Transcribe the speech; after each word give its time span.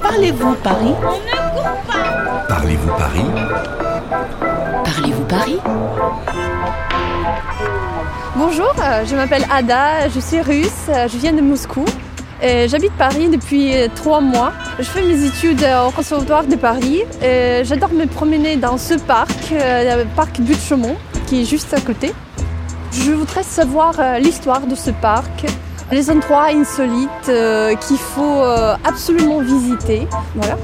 Parlez-vous 0.00 0.54
Paris? 0.62 0.94
Parlez-vous 2.48 2.88
Paris? 2.88 3.26
Parlez-vous 4.84 5.24
Paris? 5.24 5.58
Bonjour, 8.36 8.72
euh, 8.78 9.04
je 9.04 9.16
m'appelle 9.16 9.44
Ada, 9.52 10.08
je 10.08 10.20
suis 10.20 10.40
russe, 10.40 10.86
euh, 10.88 11.08
je 11.08 11.18
viens 11.18 11.32
de 11.32 11.40
Moscou. 11.40 11.84
et 12.40 12.68
J'habite 12.68 12.92
Paris 12.92 13.28
depuis 13.28 13.74
euh, 13.76 13.88
trois 13.92 14.20
mois. 14.20 14.52
Je 14.78 14.84
fais 14.84 15.02
mes 15.02 15.24
études 15.24 15.66
au 15.84 15.90
Conservatoire 15.90 16.44
de 16.44 16.54
Paris. 16.54 17.02
et 17.20 17.62
J'adore 17.64 17.90
me 17.90 18.06
promener 18.06 18.54
dans 18.56 18.78
ce 18.78 18.94
parc, 18.94 19.50
le 19.50 20.04
parc 20.14 20.40
Butte 20.40 20.62
Chaumont, 20.62 20.96
qui 21.26 21.42
est 21.42 21.44
juste 21.44 21.74
à 21.74 21.80
côté. 21.80 22.12
Je 22.92 23.10
voudrais 23.10 23.42
savoir 23.42 23.94
l'histoire 24.20 24.60
de 24.60 24.76
ce 24.76 24.90
parc, 24.90 25.46
les 25.90 26.10
endroits 26.10 26.48
insolites 26.52 27.28
euh, 27.28 27.74
qu'il 27.76 27.96
faut 27.98 28.42
euh, 28.42 28.76
absolument 28.84 29.40
visiter. 29.40 30.06
Voilà. 30.34 30.56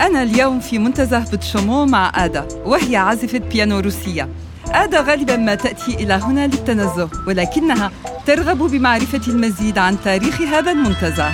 أنا 0.00 0.22
اليوم 0.22 0.60
في 0.60 0.78
منتزه 0.78 1.24
بتشومو 1.32 1.86
مع 1.86 2.12
آدا 2.24 2.48
وهي 2.64 2.96
عازفة 2.96 3.38
بيانو 3.38 3.78
روسية 3.78 4.28
آدا 4.72 5.00
غالبا 5.00 5.36
ما 5.36 5.54
تأتي 5.54 5.94
إلى 5.94 6.14
هنا 6.14 6.46
للتنزه 6.46 7.08
ولكنها 7.26 7.90
ترغب 8.26 8.58
بمعرفة 8.58 9.20
المزيد 9.28 9.78
عن 9.78 9.96
تاريخ 10.04 10.40
هذا 10.42 10.72
المنتزه 10.72 11.32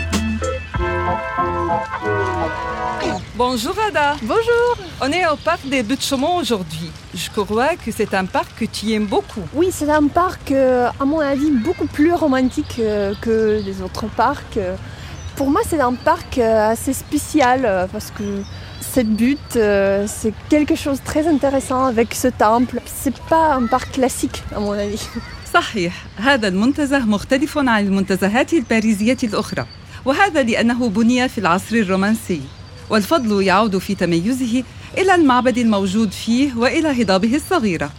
Bonjour 3.36 3.76
Ada, 3.88 4.16
Bonjour 4.23 4.77
on 4.99 5.12
est 5.12 5.27
au 5.27 5.36
parc 5.36 5.67
des 5.70 5.84
Buttes-Chaumont 5.84 6.38
aujourd'hui. 6.38 6.90
Je 7.13 7.30
crois 7.30 7.76
que 7.76 7.91
c'est 7.91 8.13
un 8.16 8.26
parc 8.26 8.49
que 8.59 8.66
tu 8.66 8.91
aimes 8.94 9.05
beaucoup. 9.05 9.41
Oui, 9.54 9.67
c'est 9.72 9.90
un 9.91 10.08
parc, 10.08 10.52
euh, 10.52 10.90
à 10.99 11.05
mon 11.05 11.20
avis, 11.20 11.52
beaucoup 11.52 11.86
plus 11.86 12.13
romantique 12.13 12.76
euh, 12.80 13.13
que 13.22 13.62
les 13.63 13.81
autres 13.84 14.08
parcs. 14.23 14.58
Euh, 14.58 14.76
Pour 15.36 15.52
moi, 15.52 15.62
c'est 15.70 15.80
un 15.80 15.94
parc 15.94 16.40
euh, 16.40 16.72
assez 16.73 16.94
spécial 16.94 17.59
euh, 17.66 17.86
parce 17.94 18.09
que 18.09 18.23
cette 18.81 19.12
butte, 19.22 19.55
euh, 19.55 20.06
c'est 20.08 20.33
quelque 20.50 20.73
chose 20.83 20.97
de 21.00 21.06
très 21.06 21.28
intéressant 21.28 21.86
avec 21.86 22.16
ce 22.16 22.30
temple. 22.30 22.78
C'est 23.02 23.17
pas 23.33 23.53
un 23.59 23.67
parc 23.67 23.92
classique, 23.92 24.44
à 24.56 24.59
mon 24.59 24.72
avis. 24.72 25.08
صحيح 25.53 26.06
هذا 26.17 26.47
المنتزه 26.47 27.00
مختلف 27.00 27.58
عن 27.58 27.67
المنتزهات 27.88 28.53
الباريزية 28.53 29.17
الأخرى 29.23 29.66
وهذا 30.05 30.42
لأنه 30.42 30.89
بني 30.89 31.28
في 31.28 31.39
العصر 31.39 31.77
الرومانسي. 31.77 32.41
والفضل 32.91 33.42
يعود 33.42 33.78
في 33.78 33.95
تميزه 33.95 34.62
إلى 34.98 35.14
المعبد 35.14 35.58
الموجود 35.58 36.12
فيه 36.12 36.55
وإلى 36.56 37.03
هضابه 37.03 37.36
الصغيرة. 37.36 37.91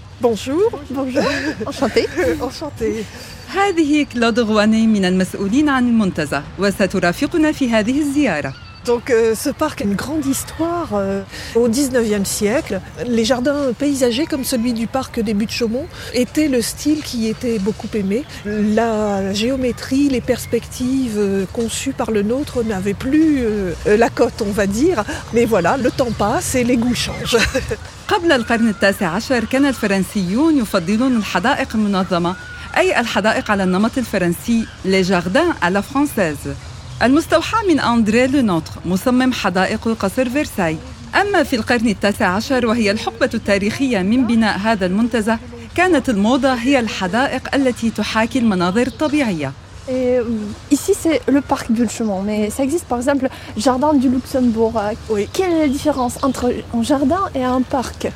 Enchantée. 1.66 3.04
هذه 3.58 4.06
كلود 4.14 4.40
غواني 4.40 4.88
من 4.88 5.06
المسؤولين 5.06 5.70
عن 5.70 5.88
المنتزه 5.88 6.44
وسترافقنا 6.60 7.52
في 7.52 7.70
هذه 7.70 8.00
الزيارة. 8.00 8.54
Donc 8.87 9.11
euh, 9.11 9.35
ce 9.35 9.51
parc 9.51 9.83
a 9.83 9.85
une 9.85 9.97
grande 9.97 10.25
histoire. 10.25 10.91
euh, 10.95 11.21
au 11.55 11.69
19e 11.69 12.25
siècle, 12.25 12.81
les 13.07 13.25
jardins 13.25 13.73
paysagers 13.79 14.25
comme 14.25 14.45
celui 14.45 14.73
du 14.73 14.87
parc 14.87 15.21
des 15.21 15.35
Buttes-Chaumont 15.35 15.87
étaient 16.15 16.49
le 16.49 16.63
style 16.63 17.03
qui 17.03 17.29
était 17.29 17.59
beaucoup 17.59 17.89
aimé. 17.93 18.25
La 18.47 19.35
géométrie, 19.35 20.09
les 20.09 20.23
perspectives 20.23 21.19
euh, 21.19 21.45
conçues 21.53 21.93
par 21.93 22.11
le 22.11 22.23
nôtre 22.23 22.65
n'avaient 22.65 22.95
plus 22.95 23.41
euh, 23.41 23.73
euh, 23.87 23.97
la 23.99 24.09
cote, 24.09 24.41
on 24.41 24.53
va 24.53 24.67
dire. 24.67 25.05
Mais 25.35 25.45
voilà, 25.45 25.77
le 25.77 25.91
temps 25.91 26.13
passe 26.17 26.55
et 26.55 26.65
les 26.65 26.77
goûts 26.79 26.95
changent. 26.95 27.37
قبل 28.09 28.33
القرن 28.33 28.69
التاسع 28.69 29.07
عشر 29.07 29.45
كان 29.45 29.67
الفرنسيون 29.67 30.59
يفضلون 30.59 31.17
الحدائق 31.17 31.69
المنظمة 31.75 32.37
أي 32.77 33.01
الحدائق 33.01 33.51
على 33.51 33.65
النمط 33.65 33.99
الفرنسي 33.99 34.65
les 34.87 35.05
jardins 35.05 35.53
à 35.61 35.69
la 35.71 35.83
française 35.83 36.55
المستوحى 37.02 37.68
من 37.68 37.80
أندري 37.80 38.28
لونوتر 38.28 38.72
مصمم 38.86 39.34
حدائق 39.34 39.88
قصر 40.00 40.30
فرساي 40.30 40.78
أما 41.22 41.44
في 41.44 41.56
القرن 41.56 41.88
التاسع 41.88 42.28
عشر 42.28 42.66
وهي 42.66 42.92
الحقبة 42.92 43.30
التاريخية 43.34 44.00
من 44.02 44.28
بناء 44.28 44.58
هذا 44.58 44.86
المنتزه 44.86 45.40
كانت 45.76 46.10
الموضة 46.10 46.54
هي 46.54 46.80
الحدائق 46.80 47.56
التي 47.56 47.90
تحاكي 47.90 48.40
المناظر 48.40 48.88
الطبيعية 48.88 49.52
Et, 49.90 50.18
euh, 50.18 50.24
ici, 50.72 50.94
c'est 50.98 51.20
le 51.28 51.42
parc 51.42 51.70
Bulchemont, 51.70 52.22
mais 52.22 52.50
ça 52.50 52.64
existe 52.64 52.86
par 52.86 52.98
exemple 53.00 53.28
Jardin 53.58 53.94
du 53.94 54.08
Luxembourg. 54.08 54.74
Euh, 54.78 54.94
Oui. 55.10 55.28
Quelle 55.34 55.52
est 55.52 55.60
la 55.60 55.68
différence 55.68 56.16
entre 56.24 56.54
un 56.74 56.84
jardin 56.84 57.20
et 57.36 57.44
un 57.44 57.62
parc 57.62 58.08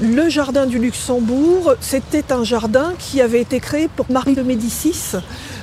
Le 0.00 0.30
jardin 0.30 0.64
du 0.64 0.78
Luxembourg, 0.78 1.74
c'était 1.82 2.32
un 2.32 2.42
jardin 2.42 2.94
qui 2.98 3.20
avait 3.20 3.42
été 3.42 3.60
créé 3.60 3.88
pour 3.94 4.06
Marie 4.10 4.34
de 4.34 4.42
Médicis. 4.42 5.02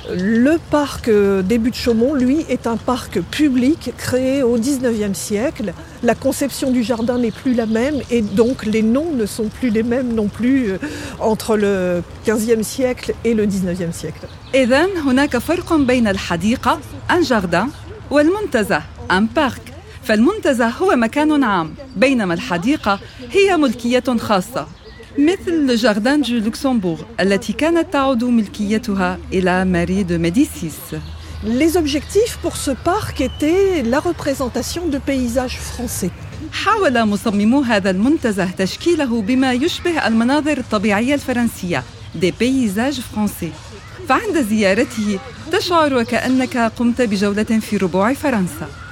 Le 0.09 0.57
parc 0.69 1.07
euh, 1.07 1.41
des 1.41 1.57
Buttes-Chaumont, 1.57 2.13
lui, 2.13 2.45
est 2.49 2.67
un 2.67 2.77
parc 2.77 3.21
public 3.21 3.93
créé 3.97 4.43
au 4.43 4.57
19e 4.57 5.13
siècle. 5.13 5.73
La 6.03 6.15
conception 6.15 6.71
du 6.71 6.83
jardin 6.83 7.17
n'est 7.17 7.31
plus 7.31 7.53
la 7.53 7.65
même 7.65 8.01
et 8.11 8.21
donc 8.21 8.65
les 8.65 8.81
noms 8.81 9.11
ne 9.11 9.25
sont 9.25 9.47
plus 9.47 9.69
les 9.69 9.83
mêmes 9.83 10.13
non 10.13 10.27
plus 10.27 10.71
euh, 10.71 10.77
entre 11.19 11.55
le 11.57 12.03
15e 12.25 12.63
siècle 12.63 13.13
et 13.23 13.33
le 13.33 13.45
19e 13.45 13.91
siècle. 13.91 14.27
إذا 14.55 14.85
هناك 15.05 15.37
فرق 15.37 15.73
بين 15.73 16.07
الحديقة 16.07 16.79
أن 17.11 17.21
جاردان 17.21 17.69
والمنتزه 18.11 18.81
أن 19.11 19.25
بارك 19.25 19.73
فالمنتزه 20.03 20.67
هو 20.67 20.95
مكان 20.95 21.43
عام 21.43 21.73
بينما 21.95 22.33
الحديقة 22.33 22.99
هي 23.31 23.57
ملكية 23.57 24.03
خاصة 24.19 24.67
مثل 25.18 25.76
جاردان 25.76 26.20
دو 26.22 26.34
لوكسمبورغ 26.34 27.02
التي 27.20 27.52
كانت 27.52 27.92
تعود 27.92 28.24
ملكيتها 28.24 29.18
إلى 29.32 29.64
ماري 29.64 30.02
دو 30.02 30.18
ميديسيس. 30.18 30.74
Les 31.44 31.76
objectifs 31.76 32.36
pour 32.42 32.56
ce 32.56 32.70
parc 32.70 33.20
étaient 33.20 33.82
la 33.82 34.00
représentation 34.00 34.86
de 34.86 34.98
paysages 34.98 35.58
français. 35.58 36.10
حاول 36.52 37.04
مصممو 37.04 37.60
هذا 37.60 37.90
المنتزه 37.90 38.50
تشكيله 38.50 39.22
بما 39.22 39.52
يشبه 39.52 40.06
المناظر 40.06 40.58
الطبيعية 40.58 41.14
الفرنسية 41.14 41.82
des 42.20 42.32
paysages 42.40 43.00
français. 43.14 43.52
فعند 44.08 44.42
زيارته 44.42 45.18
تشعر 45.52 45.94
وكأنك 45.94 46.56
قمت 46.56 47.02
بجولة 47.02 47.44
في 47.60 47.76
ربوع 47.76 48.12
فرنسا. 48.12 48.68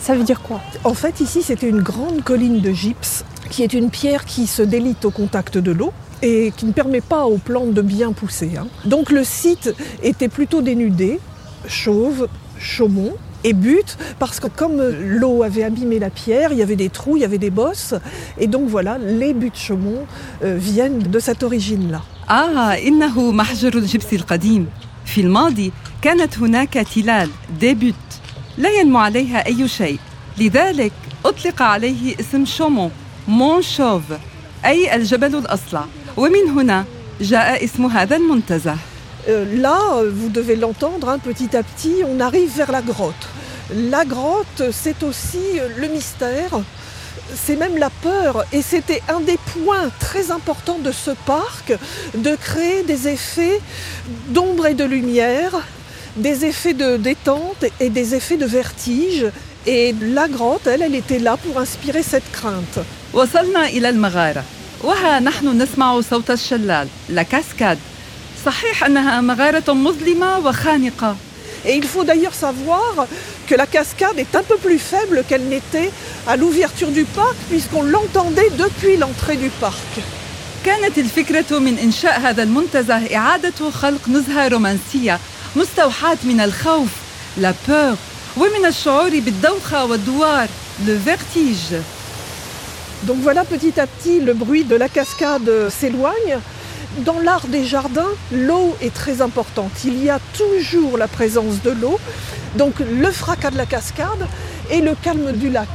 Ça 0.00 0.14
veut 0.14 0.24
dire 0.24 0.40
quoi 0.40 0.60
En 0.84 0.94
fait, 0.94 1.20
ici, 1.20 1.42
c'était 1.42 1.68
une 1.68 1.82
grande 1.82 2.22
colline 2.22 2.60
de 2.60 2.72
gypse, 2.72 3.24
qui 3.50 3.62
est 3.62 3.72
une 3.72 3.90
pierre 3.90 4.24
qui 4.24 4.46
se 4.46 4.62
délite 4.62 5.04
au 5.04 5.10
contact 5.10 5.58
de 5.58 5.72
l'eau 5.72 5.92
et 6.22 6.52
qui 6.56 6.64
ne 6.66 6.72
permet 6.72 7.00
pas 7.00 7.24
aux 7.26 7.38
plantes 7.38 7.74
de 7.74 7.82
bien 7.82 8.12
pousser. 8.12 8.52
hein. 8.58 8.66
Donc 8.84 9.10
le 9.10 9.24
site 9.24 9.74
était 10.02 10.28
plutôt 10.28 10.62
dénudé, 10.62 11.20
chauve, 11.68 12.28
chaumont 12.58 13.14
et 13.44 13.52
butte, 13.52 13.98
parce 14.18 14.40
que 14.40 14.48
comme 14.48 14.80
l'eau 15.20 15.42
avait 15.42 15.62
abîmé 15.62 15.98
la 15.98 16.10
pierre, 16.10 16.52
il 16.52 16.58
y 16.58 16.62
avait 16.62 16.74
des 16.76 16.88
trous, 16.88 17.16
il 17.16 17.20
y 17.20 17.24
avait 17.24 17.38
des 17.38 17.50
bosses, 17.50 17.94
et 18.38 18.46
donc 18.46 18.68
voilà, 18.68 18.98
les 18.98 19.34
buttes 19.34 19.58
chaumont 19.58 20.02
euh, 20.42 20.56
viennent 20.58 20.98
de 20.98 21.18
cette 21.18 21.42
origine-là. 21.42 22.02
آه 22.30 22.74
إنه 22.88 23.32
محجر 23.32 23.76
الجبس 23.78 24.12
القديم 24.12 24.66
في 25.04 25.20
الماضي 25.20 25.72
كانت 26.02 26.38
هناك 26.38 26.72
تلال 26.94 27.30
ديبوت 27.60 27.94
لا 28.58 28.70
ينمو 28.70 28.98
عليها 28.98 29.46
أي 29.46 29.68
شيء 29.68 29.98
لذلك 30.38 30.92
أطلق 31.24 31.62
عليه 31.62 32.16
اسم 32.20 32.44
شومون 32.44 32.90
مون 33.28 33.62
شوف 33.62 34.02
أي 34.64 34.94
الجبل 34.94 35.36
الأصلع 35.36 35.84
ومن 36.16 36.48
هنا 36.48 36.84
جاء 37.20 37.64
اسم 37.64 37.86
هذا 37.86 38.16
المنتزه 38.16 38.76
Euh, 39.28 39.44
là, 39.60 39.80
euh, 39.96 40.10
vous 40.14 40.28
devez 40.28 40.54
l'entendre, 40.54 41.08
hein, 41.08 41.18
petit 41.18 41.56
à 41.56 41.62
petit, 41.64 41.96
on 42.06 42.20
arrive 42.20 42.50
vers 42.56 42.70
la 42.70 42.80
grotte. 42.80 43.26
La 43.74 44.04
grotte, 44.04 44.62
c'est 44.70 45.02
aussi 45.02 45.58
euh, 45.58 45.68
le 45.76 45.88
mystère, 45.88 46.60
c'est 47.34 47.56
même 47.56 47.76
la 47.76 47.90
peur, 47.90 48.44
et 48.52 48.62
c'était 48.62 49.02
un 49.08 49.18
des 49.18 49.38
points 49.52 49.90
très 49.98 50.30
importants 50.30 50.78
de 50.78 50.92
ce 50.92 51.10
parc, 51.26 51.76
de 52.14 52.36
créer 52.36 52.84
des 52.84 53.08
effets 53.08 53.60
d'ombre 54.28 54.66
et 54.66 54.74
de 54.74 54.84
lumière, 54.84 55.60
des 56.16 56.44
effets 56.44 56.74
de 56.74 56.96
détente 56.96 57.64
et 57.80 57.90
des 57.90 58.14
effets 58.14 58.36
de 58.36 58.46
vertige. 58.46 59.26
Et 59.66 59.94
la 60.00 60.28
grotte, 60.28 60.66
elle, 60.66 60.82
elle 60.82 60.94
était 60.94 61.18
là 61.18 61.36
pour 61.36 61.58
inspirer 61.58 62.02
cette 62.02 62.30
crainte. 62.32 62.78
وصلنا 63.14 63.68
إلى 63.68 63.88
المغارة 63.88 64.44
وها 64.84 65.20
نحن 65.20 65.62
نسمع 65.62 66.00
صوت 66.00 66.30
الشلال 66.30 66.88
لا 67.08 67.22
كاسكاد 67.22 67.78
صحيح 68.44 68.84
أنها 68.84 69.20
مغارة 69.20 69.72
مظلمة 69.72 70.38
وخانقة 70.38 71.16
Et 71.64 71.74
il 71.74 71.84
faut 71.84 72.04
d'ailleurs 72.04 72.34
savoir 72.34 73.06
que 73.48 73.54
la 73.56 73.66
cascade 73.66 74.18
est 74.18 74.36
un 74.36 74.42
peu 74.42 74.56
plus 74.56 74.78
faible 74.78 75.24
qu'elle 75.28 75.42
n'était 75.48 75.90
à 76.28 76.36
l'ouverture 76.36 76.92
du 76.92 77.04
parc, 77.04 77.36
puisqu'on 77.50 77.82
l'entendait 77.82 78.50
depuis 78.56 78.96
l'entrée 78.96 79.36
du 79.36 79.50
parc. 79.60 80.02
كانت 80.64 80.98
الفكرة 80.98 81.58
من 81.58 81.78
إنشاء 81.78 82.20
هذا 82.20 82.42
المنتزه 82.42 83.16
إعادة 83.16 83.70
خلق 83.70 84.08
نزهة 84.08 84.48
رومانسية 84.48 85.18
مستوحاة 85.56 86.18
من 86.24 86.40
الخوف 86.40 86.88
لا 87.36 87.54
بور 87.68 87.96
ومن 88.36 88.66
الشعور 88.66 89.20
بالدوخة 89.20 89.84
والدوار 89.84 90.48
le 90.86 90.92
vertige. 90.92 91.74
Donc 93.04 93.18
voilà 93.22 93.44
petit 93.44 93.80
à 93.80 93.86
petit 93.86 94.20
le 94.20 94.34
bruit 94.34 94.64
de 94.64 94.76
la 94.76 94.88
cascade 94.88 95.50
s'éloigne. 95.70 96.38
Dans 96.98 97.20
l'art 97.20 97.46
des 97.46 97.64
jardins, 97.64 98.12
l'eau 98.32 98.76
est 98.80 98.94
très 98.94 99.20
importante. 99.20 99.72
Il 99.84 100.02
y 100.02 100.10
a 100.10 100.18
toujours 100.36 100.96
la 100.96 101.08
présence 101.08 101.62
de 101.62 101.70
l'eau, 101.70 101.98
donc 102.56 102.74
le 102.78 103.10
fracas 103.10 103.50
de 103.50 103.58
la 103.58 103.66
cascade 103.66 104.26
et 104.70 104.80
le 104.80 104.94
calme 105.02 105.32
du 105.32 105.50
lac. 105.50 105.68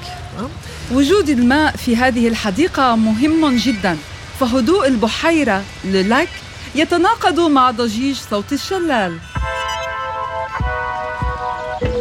وجود 0.91 1.29
الماء 1.29 1.75
في 1.75 1.95
هذه 1.95 2.27
الحديقة 2.27 2.95
مهم 2.95 3.55
جدا 3.55 3.97
فهدوء 4.39 4.87
البحيرة 4.87 5.63
le 5.93 6.27
يتناقض 6.75 7.39
مع 7.39 7.71
ضجيج 7.71 8.15
صوت 8.31 8.53
الشلال 8.53 9.17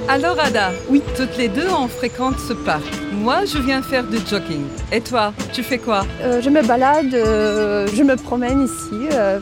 Alors 0.09 0.39
Ada, 0.41 0.73
oui, 0.89 1.03
toutes 1.17 1.37
les 1.37 1.49
deux 1.49 1.69
on 1.69 1.89
fréquente 1.89 2.37
ce 2.49 2.53
parc. 2.53 2.83
Moi, 3.13 3.45
je 3.45 3.59
viens 3.59 3.83
faire 3.83 4.05
du 4.05 4.19
jogging. 4.29 4.65
Et 4.93 5.01
toi, 5.01 5.33
tu 5.53 5.63
fais 5.63 5.79
quoi 5.79 6.05
euh, 6.23 6.41
Je 6.43 6.51
me 6.51 6.63
balade, 6.63 7.15
euh, 7.15 7.87
je 7.95 8.03
me 8.03 8.17
promène 8.17 8.65
ici. 8.65 9.09
Euh, 9.13 9.39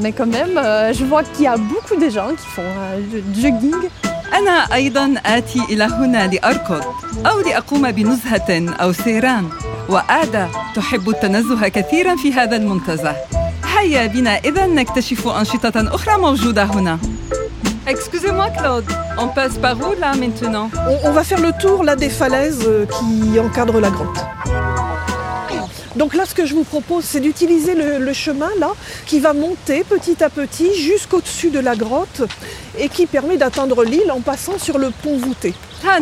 mais 0.00 0.12
quand 0.12 0.26
même, 0.26 0.54
je 0.94 1.04
vois 1.04 1.24
qu'il 1.24 1.44
y 1.44 1.46
a 1.46 1.56
beaucoup 1.56 1.96
de 1.96 2.08
gens 2.08 2.30
qui 2.30 2.46
font 2.54 2.62
du 3.10 3.40
jogging. 3.40 3.90
أنا 4.34 4.74
أيضا 4.74 5.14
آتي 5.26 5.60
إلى 5.70 5.84
هنا 5.84 6.26
لأركض 6.26 6.82
أو 7.26 7.40
لأقوم 7.40 7.90
بنزهة 7.90 8.74
أو 8.80 8.92
سيران 8.92 9.48
وآدا 9.88 10.48
تحب 10.74 11.08
التنزه 11.08 11.68
كثيرا 11.68 12.16
في 12.16 12.32
هذا 12.32 12.56
المنتزه 12.56 13.16
هيا 13.78 14.06
بنا 14.06 14.36
إذا 14.36 14.66
نكتشف 14.66 15.28
أنشطة 15.28 15.94
أخرى 15.94 16.18
موجودة 16.18 16.64
هنا 16.64 16.98
Excusez-moi 17.85 18.49
Claude, 18.57 18.85
on 19.17 19.27
passe 19.27 19.57
par 19.57 19.77
où 19.77 19.93
là 19.99 20.15
maintenant 20.15 20.69
on, 21.03 21.11
va 21.11 21.23
faire 21.23 21.41
le 21.41 21.51
tour 21.59 21.83
là 21.83 21.97
des 21.97 22.09
falaises 22.09 22.63
euh, 22.65 22.85
qui 22.85 23.37
encadrent 23.39 23.81
la 23.81 23.89
grotte. 23.89 24.23
Donc 25.97 26.15
là, 26.15 26.25
ce 26.25 26.33
que 26.33 26.45
je 26.45 26.55
vous 26.55 26.63
propose, 26.63 27.03
c'est 27.03 27.19
d'utiliser 27.19 27.75
le, 27.75 28.13
chemin 28.13 28.49
là, 28.59 28.71
qui 29.05 29.19
va 29.19 29.33
monter 29.33 29.83
petit 29.83 30.23
à 30.23 30.29
petit 30.29 30.73
jusqu'au-dessus 30.73 31.51
de 31.51 31.59
la 31.59 31.75
grotte 31.75 32.23
et 32.79 32.89
qui 32.89 33.05
permet 33.05 33.37
d'atteindre 33.37 33.83
l'île 33.83 34.11
en 34.11 34.21
passant 34.21 34.57
sur 34.57 34.79
le 34.79 34.89
pont 34.89 35.17
voûté. 35.17 35.53
Ah, 35.87 35.99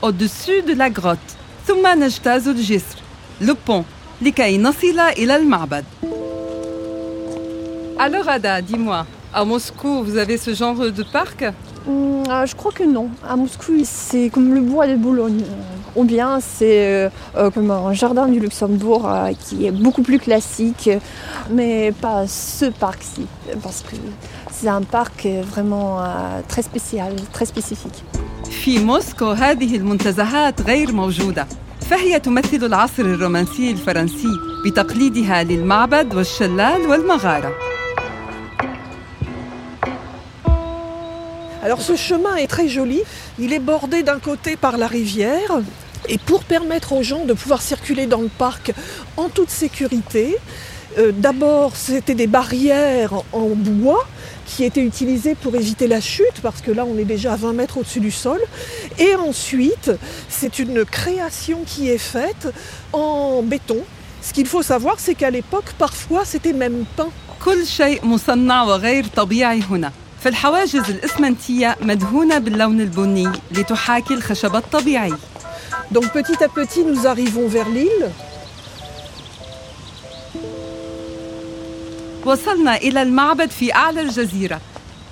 au-dessus 0.00 0.62
de 0.62 0.72
la 0.72 0.88
grotte, 0.88 1.18
le 3.40 3.54
pont, 3.54 3.84
alors 7.99 8.27
Ada, 8.27 8.61
dis-moi, 8.61 9.05
à 9.33 9.45
Moscou, 9.45 10.03
vous 10.03 10.17
avez 10.17 10.37
ce 10.37 10.53
genre 10.53 10.75
de 10.77 11.03
parc 11.03 11.45
hum, 11.87 12.23
ah, 12.29 12.45
Je 12.45 12.55
crois 12.55 12.71
que 12.71 12.83
non. 12.83 13.09
À 13.27 13.35
Moscou, 13.35 13.73
c'est 13.83 14.29
comme 14.29 14.53
le 14.53 14.61
bois 14.61 14.87
de 14.87 14.95
Boulogne. 14.95 15.43
Ou 15.95 16.03
bien 16.03 16.39
c'est 16.39 16.85
euh, 16.87 17.09
euh, 17.35 17.49
comme 17.49 17.69
un 17.69 17.93
jardin 17.93 18.27
du 18.27 18.39
Luxembourg 18.39 19.07
euh, 19.07 19.31
qui 19.39 19.65
est 19.65 19.71
beaucoup 19.71 20.03
plus 20.03 20.19
classique, 20.19 20.89
mais 21.49 21.91
pas 21.91 22.27
ce 22.27 22.65
parc-ci, 22.65 23.25
parce 23.61 23.81
que 23.81 23.95
c'est 24.51 24.69
un 24.69 24.83
parc 24.83 25.27
vraiment 25.51 25.99
très 26.47 26.61
spécial, 26.61 27.15
très 27.33 27.45
spécifique. 27.45 28.03
في 28.51 28.79
موسكو 28.79 29.31
هذه 29.31 29.75
المنتزهات 29.75 30.61
غير 30.61 30.91
موجودة 30.91 31.47
فهي 31.89 32.19
تمثل 32.19 32.65
العصر 32.65 33.03
الرومانسي 33.03 33.71
الفرنسي 33.71 34.39
بتقليدها 34.65 35.43
للمعبد 35.43 36.15
والشلال 36.15 36.81
والمغارة 36.81 37.64
Alors 41.66 41.82
ce 41.82 41.96
chemin 41.96 42.36
est 42.36 42.46
très 42.46 42.68
joli, 42.68 43.02
il 43.40 43.52
est 43.52 43.58
bordé 43.58 44.04
d'un 44.04 44.20
côté 44.20 44.54
par 44.54 44.78
la 44.78 44.86
rivière 44.86 45.62
et 46.08 46.16
pour 46.16 46.44
permettre 46.44 46.92
aux 46.92 47.02
gens 47.02 47.24
de 47.24 47.32
pouvoir 47.32 47.60
circuler 47.60 48.06
dans 48.06 48.20
le 48.20 48.28
parc 48.28 48.72
en 49.16 49.28
toute 49.28 49.50
sécurité, 49.50 50.36
euh, 50.96 51.10
d'abord 51.10 51.74
c'était 51.74 52.14
des 52.14 52.28
barrières 52.28 53.14
en 53.32 53.48
bois 53.48 54.06
qui 54.46 54.62
étaient 54.62 54.84
utilisées 54.84 55.34
pour 55.34 55.56
éviter 55.56 55.88
la 55.88 56.00
chute 56.00 56.40
parce 56.40 56.60
que 56.60 56.70
là 56.70 56.84
on 56.86 56.96
est 56.98 57.04
déjà 57.04 57.32
à 57.32 57.36
20 57.36 57.54
mètres 57.54 57.78
au-dessus 57.78 57.98
du 57.98 58.12
sol 58.12 58.38
et 59.00 59.16
ensuite 59.16 59.90
c'est 60.28 60.60
une 60.60 60.84
création 60.84 61.64
qui 61.66 61.90
est 61.90 61.98
faite 61.98 62.46
en 62.92 63.42
béton. 63.42 63.78
Ce 64.22 64.32
qu'il 64.32 64.46
faut 64.46 64.62
savoir 64.62 65.00
c'est 65.00 65.16
qu'à 65.16 65.30
l'époque 65.30 65.72
parfois 65.76 66.24
c'était 66.24 66.52
même 66.52 66.84
peint. 66.96 67.10
في 70.26 70.30
الحواجز 70.30 70.90
الإسمنتية 70.90 71.76
مدهونة 71.82 72.38
باللون 72.38 72.80
البني 72.80 73.32
لتحاكي 73.50 74.14
الخشب 74.14 74.56
الطبيعي. 74.56 75.12
Donc 75.94 76.04
petit 76.12 76.44
à 76.44 76.48
petit 76.48 76.84
nous 76.84 77.06
arrivons 77.06 77.46
vers 77.46 77.68
l'île. 77.68 78.10
وصلنا 82.24 82.76
إلى 82.76 83.02
المعبد 83.02 83.50
في 83.50 83.74
أعلى 83.74 84.00
الجزيرة. 84.00 84.60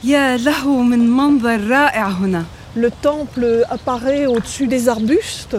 يا 0.04 0.36
له 0.36 0.82
من 0.82 1.10
منظر 1.10 1.68
رائع 1.68 2.08
هنا. 2.08 2.44
Le 2.76 2.90
temple 2.90 3.64
apparaît 3.70 4.26
au-dessus 4.26 4.66
des 4.66 4.88
arbustes. 4.88 5.56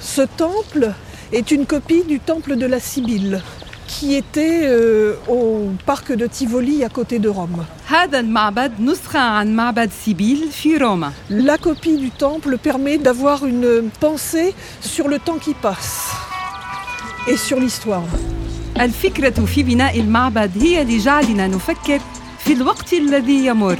Ce 0.00 0.22
temple 0.22 0.92
est 1.32 1.50
une 1.50 1.66
copie 1.66 2.04
du 2.04 2.20
temple 2.20 2.54
de 2.56 2.66
la 2.66 2.78
Sibylle 2.78 3.42
qui 3.88 4.14
était 4.14 4.60
euh, 4.62 5.16
au 5.28 5.70
parc 5.86 6.12
de 6.12 6.26
Tivoli 6.26 6.84
à 6.84 6.88
côté 6.88 7.18
de 7.18 7.28
Rome. 7.28 7.64
La 11.30 11.58
copie 11.58 11.96
du 11.98 12.10
temple 12.10 12.56
permet 12.56 12.96
d'avoir 12.96 13.44
une 13.44 13.90
pensée 14.00 14.54
sur 14.80 15.08
le 15.08 15.18
temps 15.18 15.36
qui 15.36 15.52
passe 15.52 16.10
et 17.28 17.36
sur 17.36 17.60
l'histoire. 17.60 18.08
الفكرة 18.80 19.44
في 19.44 19.62
بناء 19.62 20.00
المعبد 20.00 20.50
هي 20.62 20.84
لجعلنا 20.84 21.46
نفكر 21.46 22.00
في 22.38 22.52
الوقت 22.52 22.92
الذي 22.92 23.46
يمر 23.46 23.78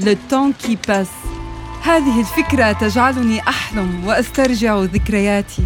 le 0.00 0.14
temps 0.30 0.52
qui 0.62 0.76
passe. 0.76 1.18
هذه 1.82 2.20
الفكرة 2.20 2.72
تجعلني 2.72 3.40
أحلم 3.40 4.04
وأسترجع 4.06 4.78
ذكرياتي. 4.78 5.62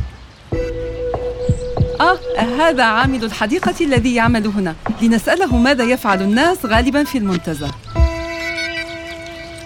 آه 2.01 2.19
هذا 2.59 2.85
عامل 2.85 3.25
الحديقة 3.25 3.75
الذي 3.81 4.15
يعمل 4.15 4.47
هنا. 4.47 4.75
لنسأله 5.03 5.57
ماذا 5.57 5.85
يفعل 5.85 6.23
الناس 6.23 6.67
غالبا 6.67 7.05
في 7.05 7.19
المنتزه 7.19 7.71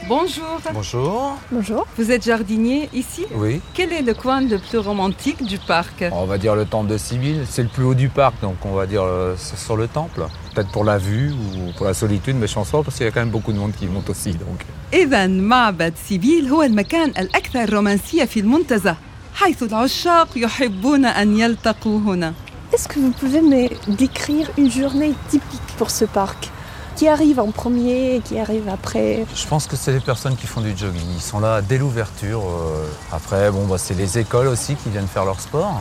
Bonjour. 0.09 0.59
Bonjour. 0.75 1.37
Bonjour. 1.53 1.87
Vous 1.97 2.11
êtes 2.11 2.25
jardinier 2.25 2.89
ici 2.93 3.25
Oui. 3.33 3.61
Quel 3.75 3.93
est 3.93 4.03
le 4.03 4.13
coin 4.13 4.41
le 4.41 4.59
plus 4.59 4.79
romantique 4.79 5.41
du 5.45 5.57
parc 5.59 6.05
On 6.11 6.25
va 6.25 6.37
dire 6.37 6.57
le 6.57 6.65
temple 6.65 6.89
de 6.91 6.99
Sibylle. 6.99 7.45
C'est 7.49 7.63
le 7.63 7.69
plus 7.69 7.85
haut 7.85 7.95
du 7.95 8.09
parc, 8.09 8.35
donc 8.43 8.57
on 8.65 8.75
va 8.75 8.87
dire 8.87 9.05
euh, 9.05 9.37
sur 9.37 9.77
le 9.77 9.87
temple. 9.87 10.23
Peut-être 10.53 10.73
pour 10.73 10.85
la 10.85 10.99
vue 10.99 11.31
ou 11.31 11.71
pour 11.77 11.87
la 11.87 11.95
solitude, 11.95 12.35
mais 12.41 12.49
je 12.49 12.55
pense 12.55 12.71
pas 12.71 12.83
parce 12.83 12.97
qu'il 12.97 13.07
y 13.07 13.09
a 13.09 13.13
quand 13.13 13.21
même 13.21 13.31
beaucoup 13.31 13.53
de 13.53 13.59
monde 13.59 13.71
qui 13.79 13.87
monte 13.87 14.11
aussi. 14.11 14.33
Donc. 14.33 14.59
إذا 14.93 15.27
معبد 15.27 15.95
سيبيل 16.09 16.47
هو 16.49 16.63
المكان 16.63 17.09
الأكثر 17.09 17.73
رومانسية 17.75 18.25
في 18.25 18.41
المنتزه 18.41 18.97
حيث 19.35 19.63
العشاق 19.63 20.29
يحبون 20.37 21.05
أن 21.05 21.39
يلتقوا 21.39 21.99
هنا. 22.01 22.33
Est-ce 22.73 22.87
que 22.87 23.01
vous 23.01 23.11
pouvez 23.11 23.41
me 23.41 23.69
décrire 23.97 24.49
une 24.57 24.71
journée 24.71 25.13
typique 25.29 25.61
pour 25.77 25.91
ce 25.91 26.05
parc 26.05 26.51
Qui 26.95 27.09
arrive 27.09 27.41
en 27.41 27.51
premier 27.51 28.23
qui 28.25 28.39
arrive 28.39 28.69
après? 28.69 29.27
Je 29.35 29.47
pense 29.49 29.67
que 29.67 29.75
c'est 29.75 29.91
les 29.93 29.99
personnes 29.99 30.37
qui 30.37 30.47
font 30.47 30.61
du 30.61 30.77
jogging. 30.77 31.03
Ils 31.17 31.21
sont 31.21 31.41
là 31.41 31.63
dès 31.63 31.79
l'ouverture. 31.79 32.43
Euh, 32.43 32.87
après, 33.11 33.51
bon, 33.51 33.67
bah, 33.67 33.77
c'est 33.77 33.95
les 33.95 34.19
écoles 34.19 34.47
aussi 34.47 34.77
qui 34.77 34.89
viennent 34.89 35.09
faire 35.09 35.25
leur 35.25 35.41
sport. 35.41 35.81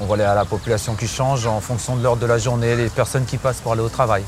On 0.00 0.04
voit 0.04 0.16
la 0.16 0.44
population 0.44 0.94
qui 0.94 1.08
change 1.08 1.44
en 1.44 1.60
fonction 1.60 1.96
de 1.96 2.04
l'heure 2.04 2.16
de 2.16 2.26
la 2.26 2.38
journée, 2.38 2.76
les 2.76 2.88
personnes 2.88 3.24
qui 3.24 3.36
passent 3.36 3.60
pour 3.60 3.72
aller 3.72 3.82
au 3.82 3.88
travail. 3.88 4.22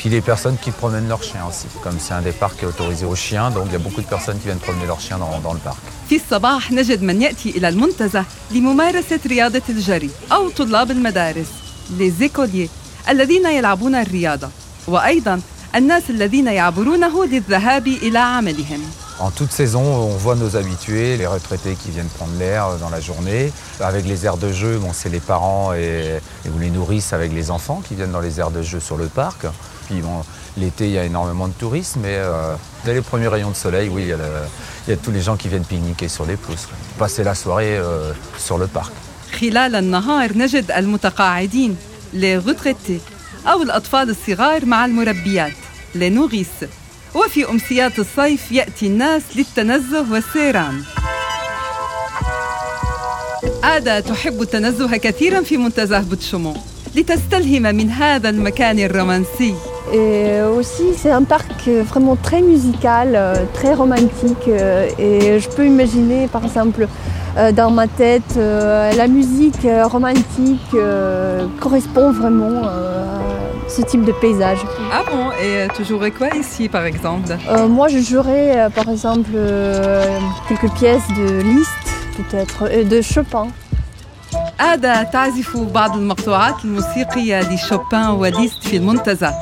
Puis 0.00 0.08
les 0.10 0.20
personnes 0.20 0.56
qui 0.62 0.70
promènent 0.70 1.08
leurs 1.08 1.22
chiens 1.22 1.44
aussi. 1.48 1.66
Comme 1.82 1.98
c'est 1.98 2.14
un 2.14 2.22
des 2.22 2.32
parcs 2.32 2.56
qui 2.58 2.64
est 2.64 2.68
autorisé 2.68 3.04
aux 3.06 3.14
chiens, 3.16 3.50
donc 3.50 3.64
il 3.66 3.72
y 3.72 3.76
a 3.76 3.78
beaucoup 3.78 4.02
de 4.02 4.06
personnes 4.06 4.38
qui 4.38 4.44
viennent 4.44 4.58
promener 4.58 4.86
leurs 4.86 5.00
chiens 5.00 5.18
dans, 5.18 5.38
dans 5.40 5.52
le 5.52 5.58
parc. 5.58 5.78
في 6.08 6.16
الصباح 6.16 6.72
نجد 6.72 7.02
من 7.02 7.22
يأتي 7.22 7.50
إلى 7.50 7.68
المنتزه 7.68 8.24
لممارسة 8.50 9.20
رياضة 9.26 9.62
الجري 9.68 10.10
أو 10.32 10.50
طلاب 10.50 10.90
المدارس 10.90 11.46
les 11.98 12.22
écoliers 12.24 12.68
الذين 13.08 13.46
يلعبون 13.46 13.94
الرياضة 13.94 14.48
وأيضا 14.88 15.40
الناس 15.74 16.02
الذين 16.10 16.46
يعبرونه 16.46 17.24
للذهاب 17.24 17.86
إلى 17.86 18.18
عملهم 18.18 18.80
En 19.18 19.30
toute 19.30 19.50
saison, 19.50 19.80
on 19.82 20.16
voit 20.18 20.34
nos 20.34 20.56
habitués, 20.56 21.16
les 21.16 21.26
retraités 21.26 21.74
qui 21.74 21.90
viennent 21.90 22.12
prendre 22.18 22.36
l'air 22.38 22.76
dans 22.78 22.90
la 22.90 23.00
journée. 23.00 23.50
Avec 23.80 24.04
les 24.06 24.26
aires 24.26 24.36
de 24.36 24.52
jeu, 24.52 24.76
bon, 24.78 24.90
c'est 24.92 25.08
les 25.08 25.20
parents 25.20 25.72
et, 25.72 26.18
et, 26.44 26.48
ou 26.50 26.58
les 26.58 26.68
nourrices 26.68 27.14
avec 27.14 27.32
les 27.32 27.50
enfants 27.50 27.80
qui 27.86 27.94
viennent 27.94 28.12
dans 28.12 28.20
les 28.20 28.40
aires 28.40 28.50
de 28.50 28.60
jeu 28.60 28.78
sur 28.78 28.98
le 28.98 29.06
parc. 29.06 29.46
Puis 29.86 30.00
bon, 30.00 30.22
l'été, 30.56 30.84
il 30.86 30.92
y 30.92 30.98
a 30.98 31.04
énormément 31.04 31.48
de 31.48 31.52
touristes, 31.52 31.96
mais 32.02 32.16
euh, 32.16 32.54
dès 32.84 32.94
les 32.94 33.02
premiers 33.02 33.28
rayons 33.28 33.50
de 33.50 33.56
soleil, 33.56 33.88
oui, 33.88 34.02
il 34.02 34.08
y, 34.08 34.12
a 34.12 34.18
il 34.86 34.90
y 34.90 34.94
a 34.94 34.96
tous 34.96 35.10
les 35.10 35.20
gens 35.20 35.36
qui 35.36 35.48
viennent 35.48 35.64
pique-niquer 35.64 36.08
sur 36.08 36.24
les 36.26 36.36
pelouses. 36.36 36.66
Passer 36.98 37.22
la 37.24 37.34
soirée 37.34 37.76
euh, 37.76 38.12
sur 38.38 38.58
le 38.58 38.66
parc. 38.66 38.92
خلال 39.40 39.74
النهار 39.74 40.38
نجد 40.38 40.70
المتقاعدين 40.70 41.76
les 42.14 42.38
retraités 42.38 43.00
أو 43.46 43.62
الأطفال 43.62 44.10
الصغار 44.10 44.64
مع 44.64 44.84
المربيات 44.84 45.52
les 45.94 46.10
nourrices 46.10 46.66
وفي 47.14 47.50
أمسيات 47.50 47.98
الصيف 47.98 48.52
يأتي 48.52 48.86
الناس 48.86 49.22
للتنزه 49.36 50.12
والسيران 50.12 50.82
آدا 53.64 54.00
تحب 54.00 54.42
التنزه 54.42 54.96
كثيرا 54.96 55.40
في 55.42 55.56
منتزه 55.56 56.00
بوتشومون 56.00 56.56
لتستلهم 56.94 57.62
من 57.62 57.90
هذا 57.90 58.28
المكان 58.28 58.78
الرومانسي 58.78 59.54
Et 59.92 60.40
aussi, 60.42 60.94
c'est 60.96 61.10
un 61.10 61.22
parc 61.22 61.68
vraiment 61.68 62.16
très 62.16 62.42
musical, 62.42 63.08
très 63.54 63.74
romantique. 63.74 64.48
Et 64.98 65.38
je 65.38 65.48
peux 65.48 65.66
imaginer, 65.66 66.26
par 66.26 66.44
exemple, 66.44 66.88
dans 67.54 67.70
ma 67.70 67.86
tête, 67.86 68.32
la 68.36 69.06
musique 69.06 69.66
romantique 69.84 70.74
correspond 71.60 72.10
vraiment 72.10 72.64
à 72.64 73.20
ce 73.68 73.82
type 73.82 74.04
de 74.04 74.12
paysage. 74.12 74.58
Ah 74.92 75.02
bon 75.10 75.30
Et 75.44 75.68
tu 75.76 75.84
jouerais 75.84 76.10
quoi 76.10 76.28
ici, 76.34 76.68
par 76.68 76.84
exemple 76.84 77.36
Moi, 77.68 77.86
je 77.88 77.98
jouerais, 77.98 78.68
par 78.74 78.88
exemple, 78.88 79.30
quelques 80.48 80.72
pièces 80.74 81.08
de 81.16 81.42
Liszt, 81.42 81.84
peut-être, 82.16 82.58
de 82.92 83.00
Chopin. 83.02 83.48
آدا 84.60 85.02
تعزف 85.02 85.56
بعض 85.56 85.96
المقطوعات 85.96 86.64
الموسيقية 86.64 87.40
لشوبان 87.54 88.08
وليست 88.08 88.62
في 88.62 88.76
المنتزه 88.76 89.34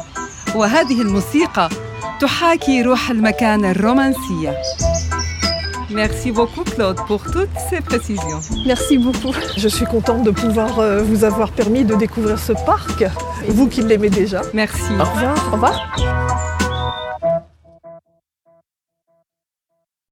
وهذه 0.55 1.03
الموسيقى 1.03 1.69
تحاكي 2.21 2.83
روح 2.83 3.11
المكان 3.11 3.65
الرومانسية 3.65 4.57
Merci 5.91 6.33
beaucoup 6.33 6.65
Claude 6.65 6.99
pour 7.07 7.23
toutes 7.23 7.57
ces 7.71 7.81
précisions. 7.81 8.41
Merci 8.67 8.99
beaucoup. 8.99 9.33
Je 9.57 9.69
suis 9.69 9.85
contente 9.85 10.25
de 10.25 10.33
pouvoir 10.33 10.71
vous 11.05 11.23
avoir 11.23 11.53
permis 11.53 11.85
de 11.85 11.95
découvrir 11.95 12.39
ce 12.39 12.53
parc, 12.67 13.05
vous 13.49 13.69
qui 13.69 13.81
l'aimez 13.83 14.11
déjà. 14.11 14.41
Merci. 14.55 14.91
Au 14.99 15.05
revoir. 15.05 15.37
Au 15.49 15.53
revoir. 15.53 16.18